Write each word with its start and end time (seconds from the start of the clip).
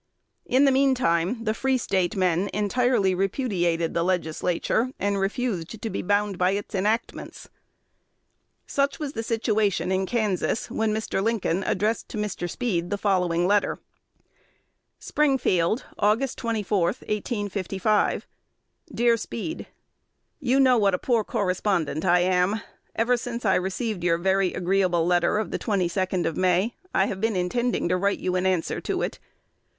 In 0.47 0.65
the 0.65 0.71
mean 0.71 0.95
time, 0.95 1.43
the 1.43 1.53
Free 1.53 1.77
State 1.77 2.15
men 2.15 2.49
entirely 2.55 3.13
repudiated 3.13 3.93
the 3.93 4.01
Legislature, 4.01 4.91
and 4.97 5.19
refused 5.19 5.79
to 5.79 5.89
be 5.91 6.01
bound 6.01 6.39
by 6.39 6.53
its 6.53 6.73
enactments. 6.73 7.49
Such 8.65 8.97
was 8.97 9.13
the 9.13 9.21
situation 9.21 9.91
in 9.91 10.07
Kansas 10.07 10.71
when 10.71 10.91
Mr. 10.91 11.21
Lincoln 11.21 11.61
addressed 11.67 12.09
to 12.09 12.17
Mr. 12.17 12.49
Speed 12.49 12.89
the 12.89 12.97
following 12.97 13.45
letter: 13.45 13.77
Springfield, 14.97 15.85
Aug. 15.99 16.35
24, 16.35 16.79
1855. 16.87 18.25
Dear 18.91 19.15
Speed, 19.17 19.67
You 20.39 20.59
know 20.59 20.79
what 20.79 20.95
a 20.95 20.97
poor 20.97 21.23
correspondent 21.23 22.05
I 22.05 22.21
am. 22.21 22.59
Ever 22.95 23.17
since 23.17 23.45
I 23.45 23.53
received 23.53 24.03
your 24.03 24.17
very 24.17 24.51
agreeable 24.55 25.05
letter 25.05 25.37
of 25.37 25.51
the 25.51 25.59
22d 25.59 26.25
of 26.25 26.37
May, 26.37 26.73
I 26.91 27.05
have 27.05 27.21
been 27.21 27.35
intending 27.35 27.87
to 27.89 27.97
write 27.97 28.17
you 28.17 28.35
an 28.35 28.47
answer 28.47 28.81
to 28.81 29.03
it. 29.03 29.19